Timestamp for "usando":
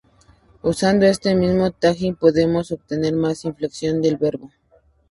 0.63-1.05